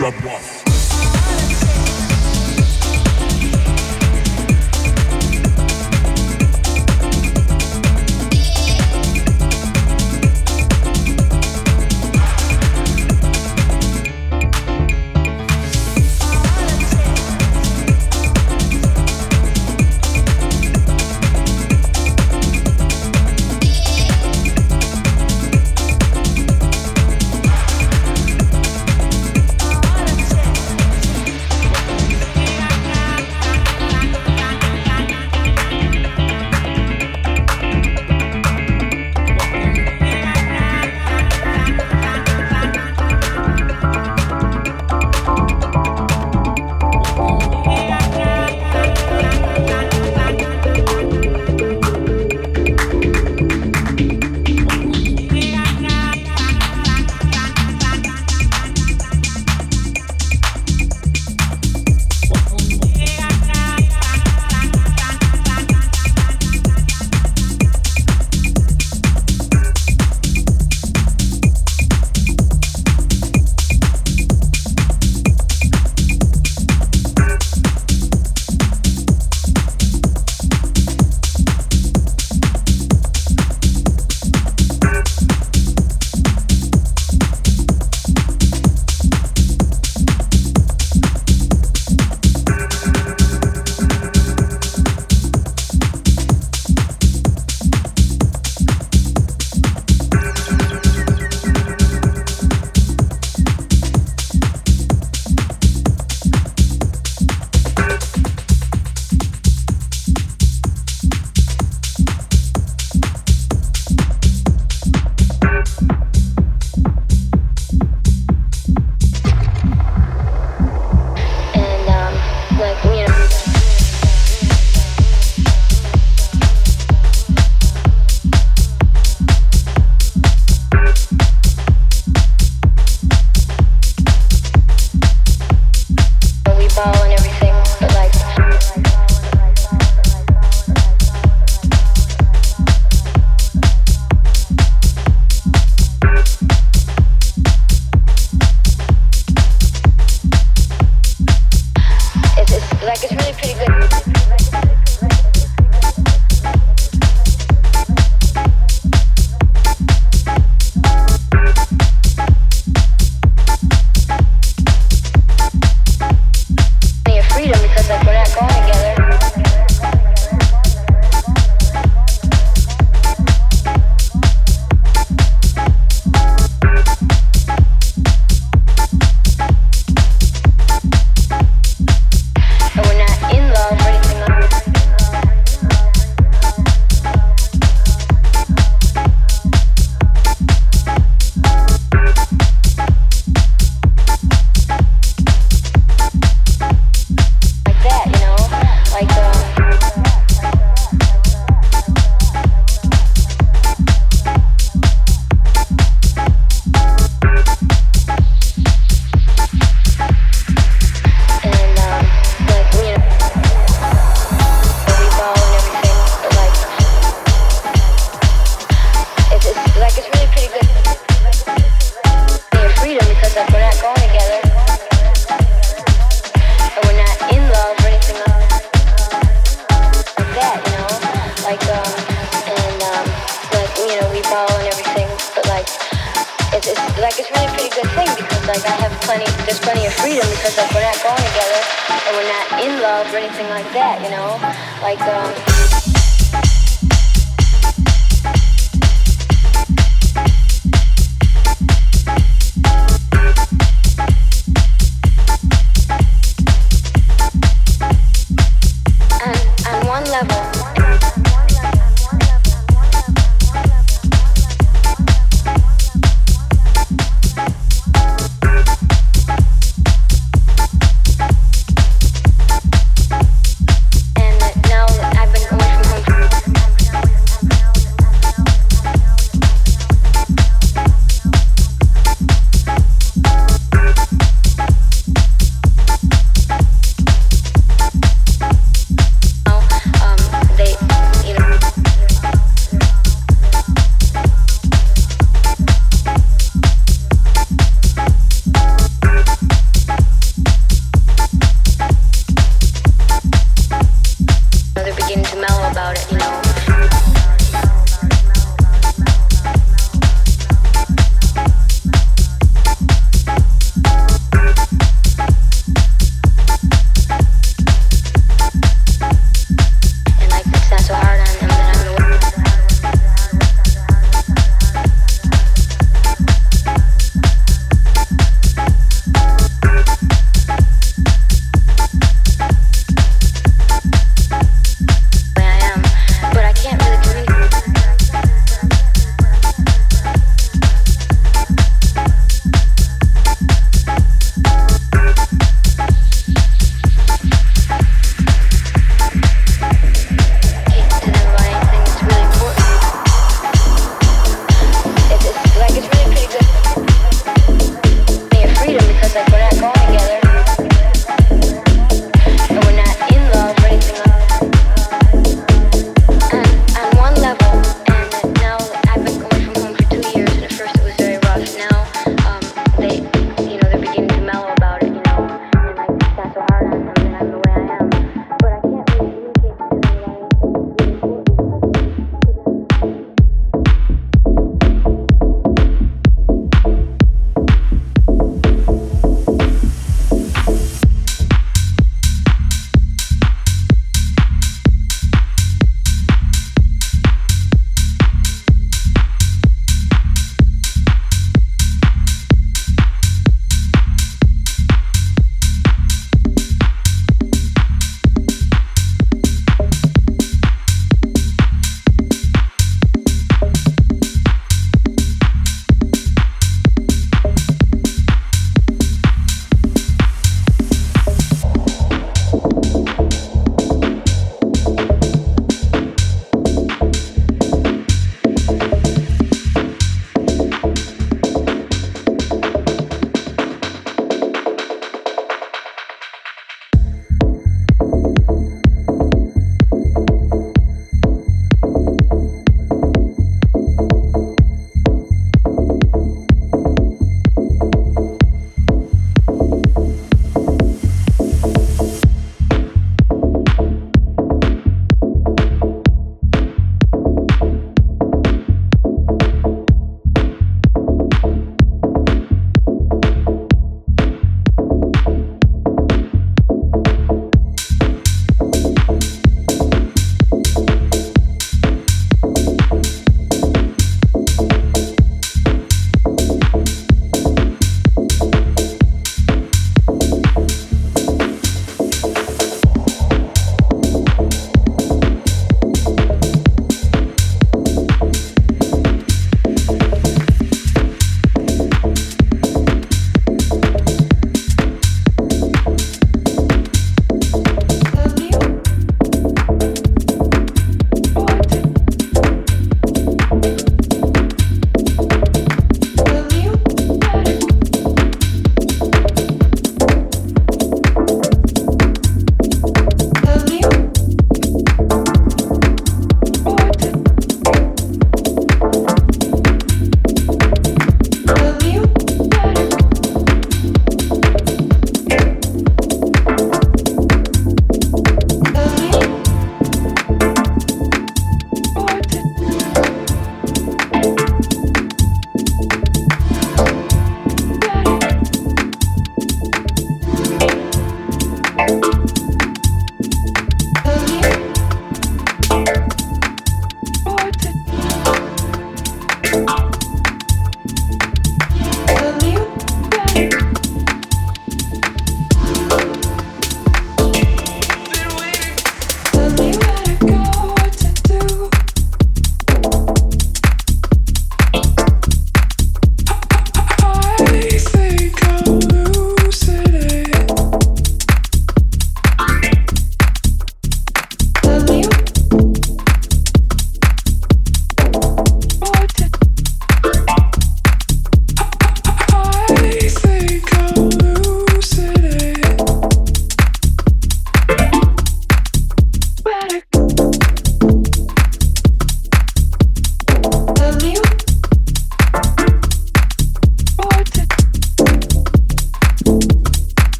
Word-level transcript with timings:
drop 0.00 0.24
off. 0.24 0.39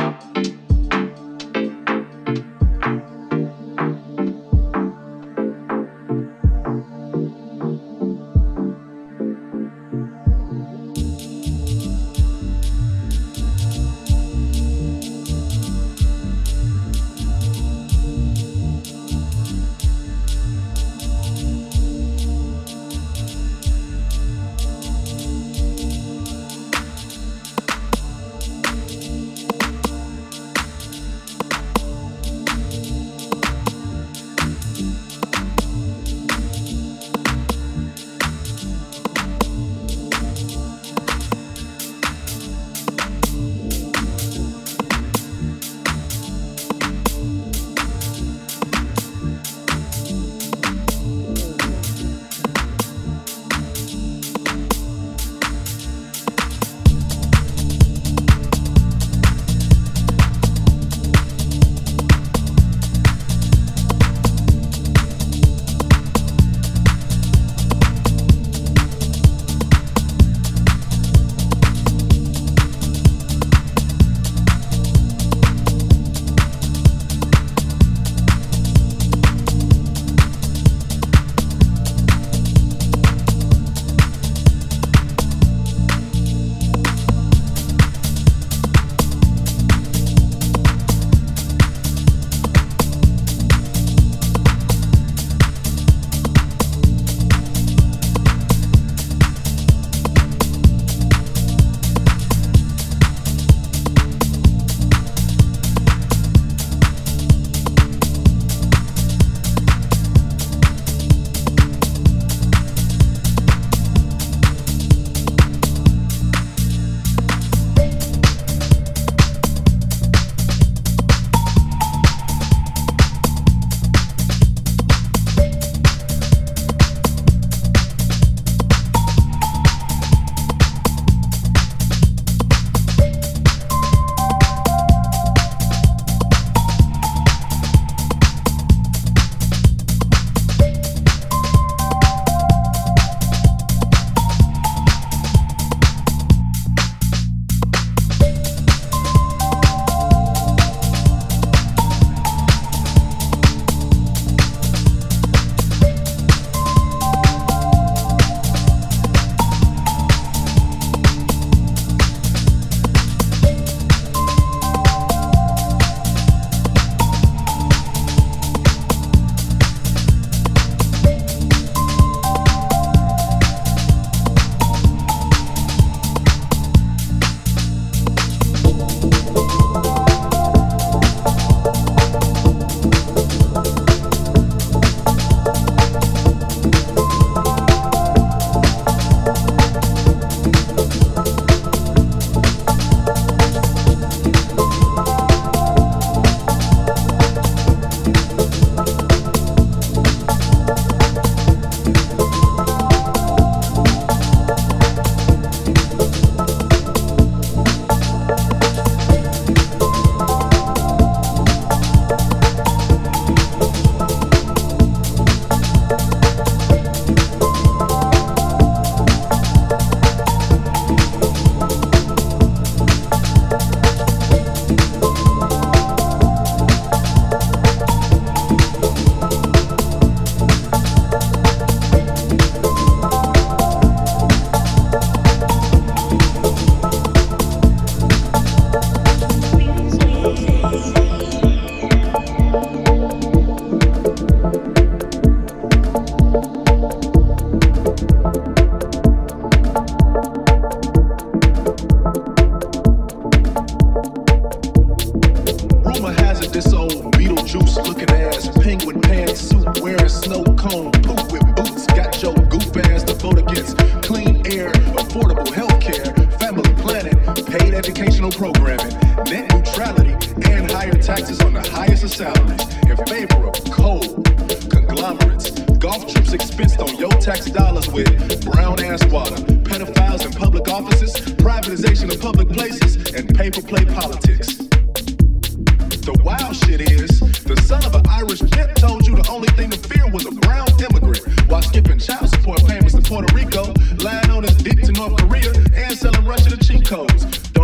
Música 0.00 0.49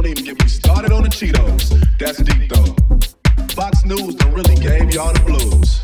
Don't 0.06 0.18
even 0.18 0.36
get 0.36 0.40
me 0.40 0.48
started 0.48 0.92
on 0.92 1.02
the 1.02 1.08
Cheetos. 1.08 1.82
That's 1.98 2.22
deep 2.22 2.48
though. 2.48 2.76
Fox 3.56 3.84
News 3.84 4.14
done 4.14 4.34
really 4.34 4.54
gave 4.54 4.94
y'all 4.94 5.12
the 5.12 5.18
blues. 5.26 5.80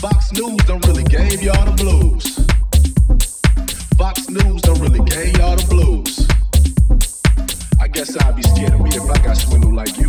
Fox 0.00 0.32
News 0.32 0.56
done 0.64 0.80
really 0.86 1.02
gave 1.02 1.42
y'all 1.42 1.62
the 1.66 1.72
blues. 1.72 2.38
Fox 3.98 4.30
News 4.30 4.62
done 4.62 4.80
really 4.80 5.04
gave 5.04 5.36
y'all 5.36 5.56
the 5.56 5.66
blues. 5.68 6.26
I 7.82 7.86
guess 7.86 8.16
I'd 8.16 8.34
be 8.34 8.42
scared 8.42 8.72
of 8.72 8.80
me 8.80 8.92
if 8.92 9.10
I 9.10 9.18
got 9.22 9.36
swindled 9.36 9.74
like 9.74 9.98
you. 9.98 10.08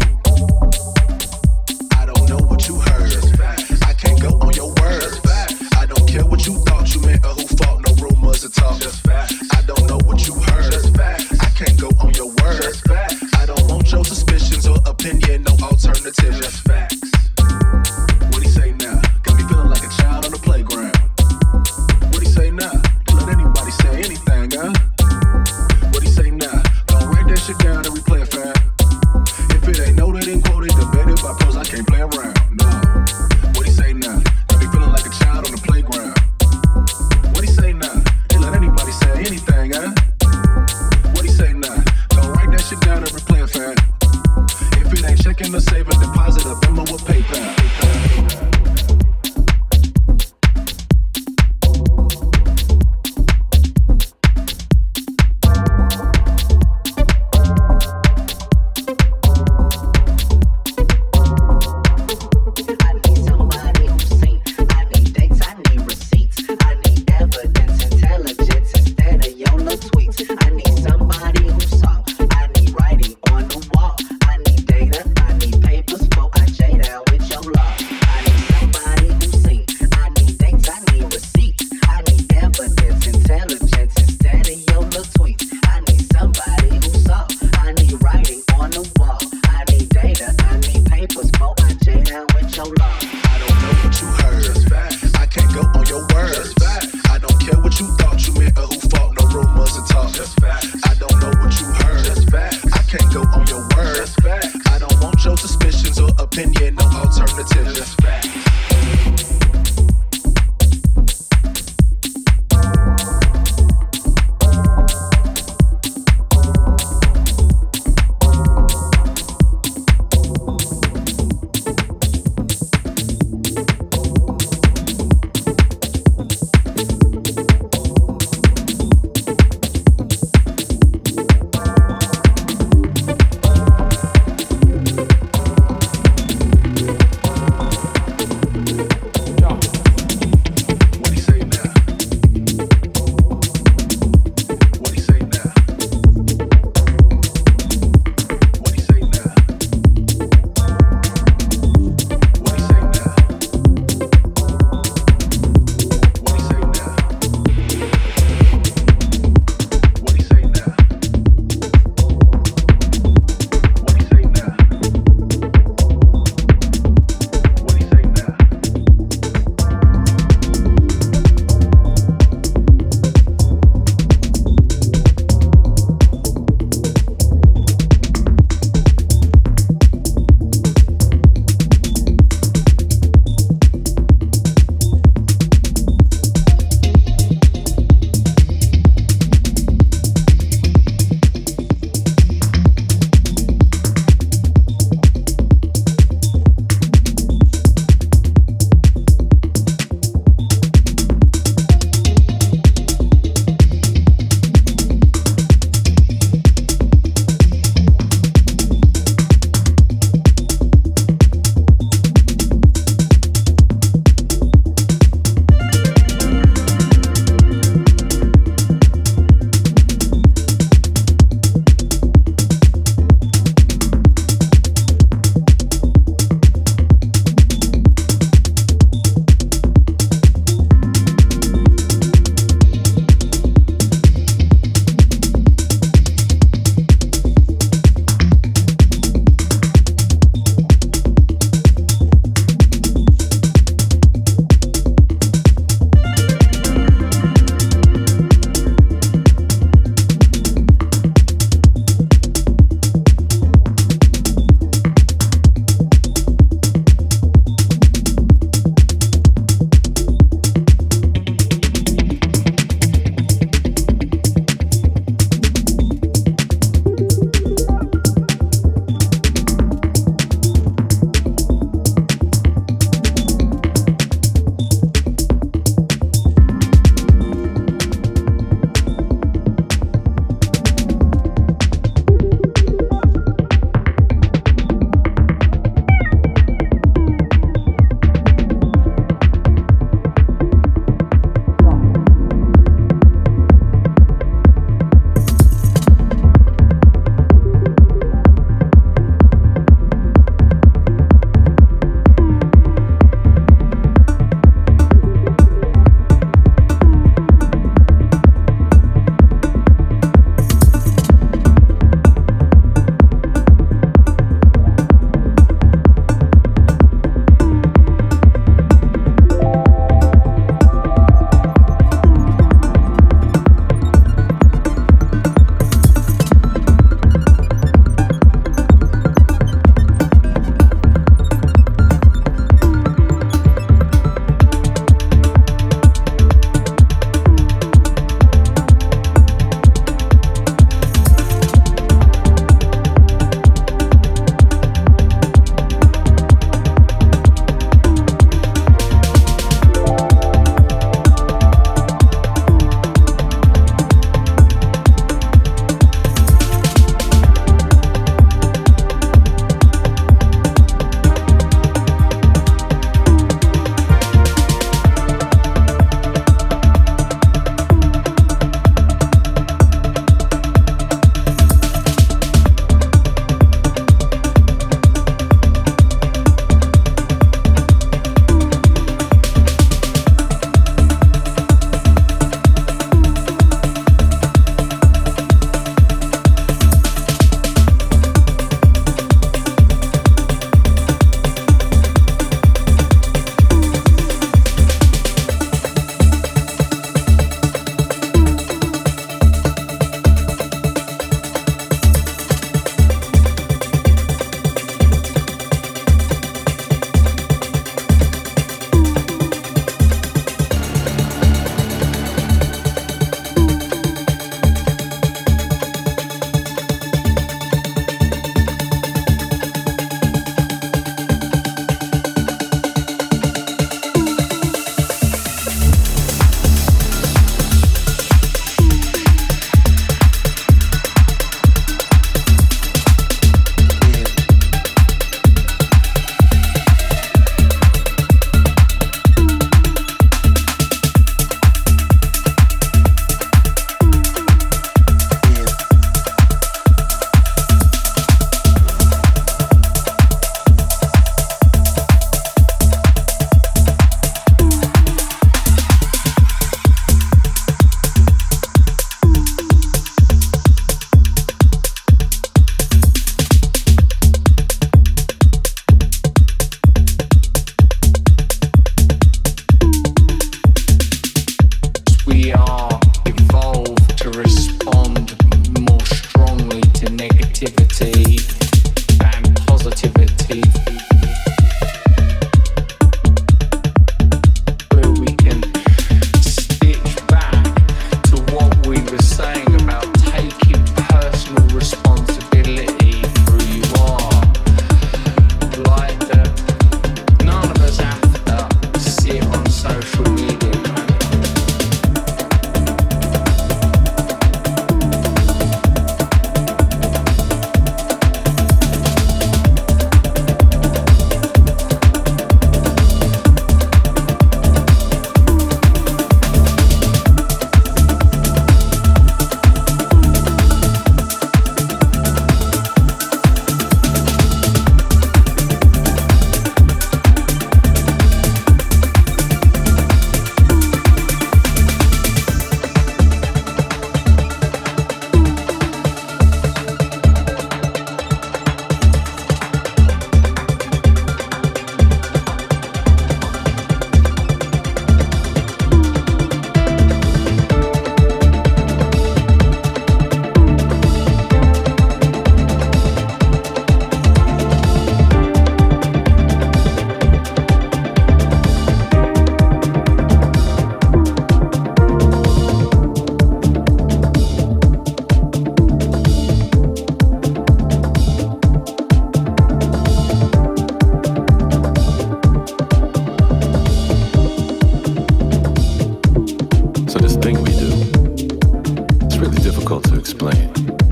difficult 579.66 579.84
to 579.86 579.97
explain. 579.97 580.84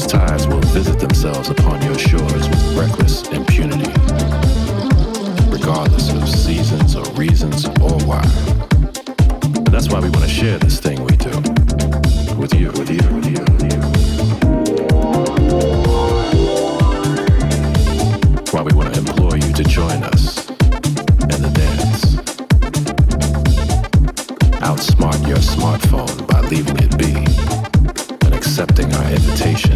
those 0.00 0.12
tides 0.12 0.46
will 0.46 0.60
visit 0.72 0.98
themselves 0.98 1.50
upon 1.50 1.82
your 1.82 1.98
shores 1.98 2.48
with 2.48 2.78
reckless 2.78 3.28
impunity, 3.28 3.90
regardless 5.50 6.10
of 6.10 6.26
seasons 6.28 6.96
or 6.96 7.04
reasons 7.12 7.66
or 7.66 7.98
why. 8.06 8.22
And 9.42 9.66
that's 9.66 9.90
why 9.90 10.00
we 10.00 10.08
want 10.08 10.22
to 10.24 10.28
share 10.28 10.58
this 10.58 10.80
thing 10.80 11.04
we 11.04 11.16
do 11.16 11.30
with 12.36 12.54
you, 12.54 12.70
with 12.72 12.88
you, 12.88 13.02
with 13.14 13.26
you, 13.26 13.42
with 13.42 13.72
you. 13.72 13.80
Why 18.52 18.62
we 18.62 18.72
want 18.72 18.94
to 18.94 19.00
implore 19.00 19.36
you 19.36 19.52
to 19.52 19.64
join 19.64 20.02
us 20.04 20.48
in 20.48 21.42
the 21.42 21.50
dance. 21.52 22.16
Outsmart 24.62 25.26
your 25.26 25.38
smartphone 25.38 26.26
by 26.26 26.40
leaving 26.48 26.78
it 26.78 26.96
be 26.96 27.12
and 28.24 28.34
accepting 28.34 28.92
our 28.94 29.10
invitation. 29.10 29.69